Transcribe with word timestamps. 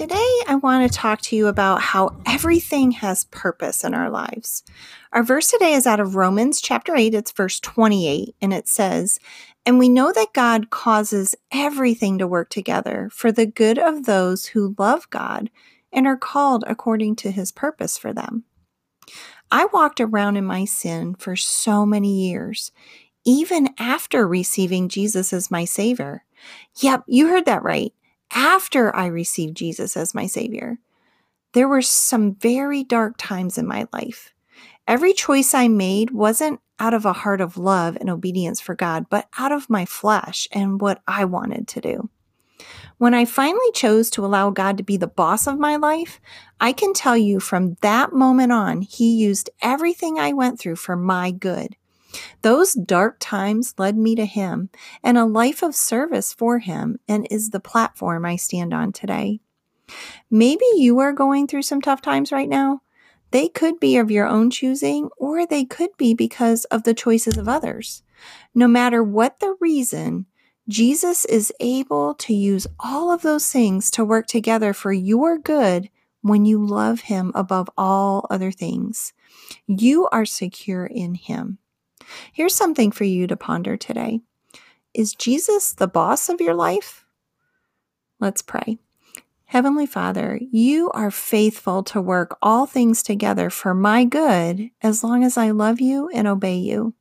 Today, 0.00 0.40
I 0.48 0.54
want 0.54 0.90
to 0.90 0.98
talk 0.98 1.20
to 1.20 1.36
you 1.36 1.46
about 1.46 1.82
how 1.82 2.16
everything 2.24 2.92
has 2.92 3.24
purpose 3.24 3.84
in 3.84 3.92
our 3.92 4.08
lives. 4.08 4.62
Our 5.12 5.22
verse 5.22 5.50
today 5.50 5.74
is 5.74 5.86
out 5.86 6.00
of 6.00 6.16
Romans 6.16 6.62
chapter 6.62 6.96
8, 6.96 7.12
it's 7.12 7.32
verse 7.32 7.60
28, 7.60 8.34
and 8.40 8.54
it 8.54 8.66
says, 8.66 9.20
And 9.66 9.78
we 9.78 9.90
know 9.90 10.10
that 10.10 10.32
God 10.32 10.70
causes 10.70 11.34
everything 11.52 12.16
to 12.16 12.26
work 12.26 12.48
together 12.48 13.10
for 13.12 13.30
the 13.30 13.44
good 13.44 13.78
of 13.78 14.06
those 14.06 14.46
who 14.46 14.74
love 14.78 15.10
God 15.10 15.50
and 15.92 16.06
are 16.06 16.16
called 16.16 16.64
according 16.66 17.16
to 17.16 17.30
his 17.30 17.52
purpose 17.52 17.98
for 17.98 18.14
them. 18.14 18.44
I 19.50 19.66
walked 19.66 20.00
around 20.00 20.38
in 20.38 20.46
my 20.46 20.64
sin 20.64 21.14
for 21.14 21.36
so 21.36 21.84
many 21.84 22.26
years, 22.26 22.72
even 23.26 23.68
after 23.78 24.26
receiving 24.26 24.88
Jesus 24.88 25.34
as 25.34 25.50
my 25.50 25.66
Savior. 25.66 26.24
Yep, 26.76 27.04
you 27.06 27.28
heard 27.28 27.44
that 27.44 27.62
right 27.62 27.92
after 28.32 28.94
I 28.94 29.06
received 29.06 29.56
Jesus 29.56 29.96
as 29.96 30.14
my 30.14 30.26
Savior, 30.26 30.78
there 31.52 31.68
were 31.68 31.82
some 31.82 32.34
very 32.34 32.84
dark 32.84 33.14
times 33.18 33.58
in 33.58 33.66
my 33.66 33.86
life. 33.92 34.32
Every 34.86 35.12
choice 35.12 35.54
I 35.54 35.68
made 35.68 36.10
wasn't 36.10 36.60
out 36.78 36.94
of 36.94 37.04
a 37.04 37.12
heart 37.12 37.40
of 37.40 37.58
love 37.58 37.96
and 38.00 38.08
obedience 38.08 38.60
for 38.60 38.74
God, 38.74 39.06
but 39.10 39.28
out 39.38 39.52
of 39.52 39.70
my 39.70 39.84
flesh 39.84 40.48
and 40.52 40.80
what 40.80 41.02
I 41.06 41.24
wanted 41.24 41.68
to 41.68 41.80
do. 41.80 42.08
When 42.98 43.14
I 43.14 43.24
finally 43.24 43.72
chose 43.72 44.10
to 44.10 44.24
allow 44.24 44.50
God 44.50 44.76
to 44.76 44.82
be 44.82 44.96
the 44.96 45.06
boss 45.06 45.46
of 45.46 45.58
my 45.58 45.76
life, 45.76 46.20
I 46.60 46.72
can 46.72 46.92
tell 46.92 47.16
you 47.16 47.40
from 47.40 47.76
that 47.80 48.12
moment 48.12 48.52
on, 48.52 48.82
He 48.82 49.16
used 49.16 49.50
everything 49.62 50.18
I 50.18 50.32
went 50.32 50.58
through 50.58 50.76
for 50.76 50.96
my 50.96 51.30
good. 51.30 51.76
Those 52.42 52.74
dark 52.74 53.16
times 53.20 53.74
led 53.78 53.96
me 53.96 54.14
to 54.16 54.24
Him 54.24 54.70
and 55.02 55.18
a 55.18 55.24
life 55.24 55.62
of 55.62 55.74
service 55.74 56.32
for 56.32 56.58
Him, 56.58 56.98
and 57.08 57.26
is 57.30 57.50
the 57.50 57.60
platform 57.60 58.24
I 58.24 58.36
stand 58.36 58.72
on 58.72 58.92
today. 58.92 59.40
Maybe 60.30 60.64
you 60.76 60.98
are 61.00 61.12
going 61.12 61.46
through 61.46 61.62
some 61.62 61.80
tough 61.80 62.02
times 62.02 62.32
right 62.32 62.48
now. 62.48 62.82
They 63.30 63.48
could 63.48 63.78
be 63.78 63.96
of 63.96 64.10
your 64.10 64.26
own 64.26 64.50
choosing, 64.50 65.08
or 65.16 65.46
they 65.46 65.64
could 65.64 65.90
be 65.96 66.14
because 66.14 66.64
of 66.66 66.82
the 66.82 66.94
choices 66.94 67.36
of 67.36 67.48
others. 67.48 68.02
No 68.54 68.66
matter 68.66 69.02
what 69.02 69.40
the 69.40 69.56
reason, 69.60 70.26
Jesus 70.68 71.24
is 71.24 71.52
able 71.60 72.14
to 72.14 72.34
use 72.34 72.66
all 72.78 73.10
of 73.10 73.22
those 73.22 73.50
things 73.50 73.90
to 73.92 74.04
work 74.04 74.26
together 74.26 74.72
for 74.72 74.92
your 74.92 75.38
good 75.38 75.90
when 76.22 76.44
you 76.44 76.64
love 76.64 77.02
Him 77.02 77.32
above 77.34 77.68
all 77.76 78.26
other 78.30 78.50
things. 78.50 79.12
You 79.66 80.08
are 80.12 80.24
secure 80.24 80.86
in 80.86 81.14
Him. 81.14 81.58
Here's 82.32 82.54
something 82.54 82.90
for 82.90 83.04
you 83.04 83.26
to 83.26 83.36
ponder 83.36 83.76
today 83.76 84.20
Is 84.94 85.14
Jesus 85.14 85.72
the 85.72 85.88
boss 85.88 86.28
of 86.28 86.40
your 86.40 86.54
life? 86.54 87.04
Let's 88.18 88.42
pray. 88.42 88.78
Heavenly 89.46 89.86
Father, 89.86 90.38
you 90.52 90.92
are 90.92 91.10
faithful 91.10 91.82
to 91.82 92.00
work 92.00 92.38
all 92.40 92.66
things 92.66 93.02
together 93.02 93.50
for 93.50 93.74
my 93.74 94.04
good 94.04 94.70
as 94.80 95.02
long 95.02 95.24
as 95.24 95.36
I 95.36 95.50
love 95.50 95.80
you 95.80 96.08
and 96.14 96.28
obey 96.28 96.56
you. 96.56 96.94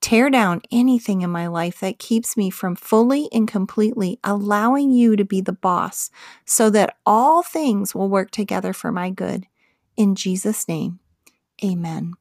Tear 0.00 0.30
down 0.30 0.62
anything 0.70 1.22
in 1.22 1.30
my 1.30 1.46
life 1.48 1.80
that 1.80 1.98
keeps 1.98 2.36
me 2.36 2.50
from 2.50 2.76
fully 2.76 3.28
and 3.32 3.46
completely 3.46 4.18
allowing 4.24 4.90
you 4.90 5.16
to 5.16 5.24
be 5.24 5.40
the 5.40 5.52
boss 5.52 6.10
so 6.46 6.70
that 6.70 6.96
all 7.04 7.42
things 7.42 7.94
will 7.94 8.08
work 8.08 8.30
together 8.30 8.72
for 8.72 8.90
my 8.92 9.10
good. 9.10 9.46
In 9.96 10.14
Jesus' 10.14 10.68
name, 10.68 11.00
amen. 11.64 12.14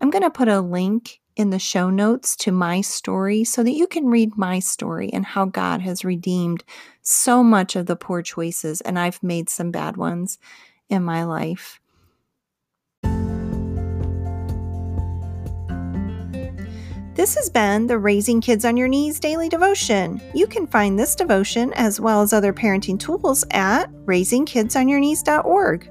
I'm 0.00 0.10
going 0.10 0.22
to 0.22 0.30
put 0.30 0.48
a 0.48 0.60
link 0.60 1.20
in 1.36 1.50
the 1.50 1.58
show 1.58 1.88
notes 1.88 2.34
to 2.36 2.52
my 2.52 2.80
story 2.80 3.44
so 3.44 3.62
that 3.62 3.72
you 3.72 3.86
can 3.86 4.06
read 4.06 4.36
my 4.36 4.58
story 4.58 5.08
and 5.12 5.24
how 5.24 5.44
God 5.44 5.80
has 5.80 6.04
redeemed 6.04 6.64
so 7.02 7.44
much 7.44 7.76
of 7.76 7.86
the 7.86 7.96
poor 7.96 8.22
choices, 8.22 8.80
and 8.80 8.98
I've 8.98 9.22
made 9.22 9.48
some 9.48 9.70
bad 9.70 9.96
ones 9.96 10.38
in 10.88 11.04
my 11.04 11.24
life. 11.24 11.80
This 17.18 17.34
has 17.34 17.50
been 17.50 17.88
the 17.88 17.98
Raising 17.98 18.40
Kids 18.40 18.64
on 18.64 18.76
Your 18.76 18.86
Knees 18.86 19.18
daily 19.18 19.48
devotion. 19.48 20.22
You 20.34 20.46
can 20.46 20.68
find 20.68 20.96
this 20.96 21.16
devotion 21.16 21.72
as 21.72 21.98
well 21.98 22.22
as 22.22 22.32
other 22.32 22.52
parenting 22.52 22.96
tools 22.96 23.44
at 23.50 23.90
raisingkidsonyourknees.org. 24.06 25.90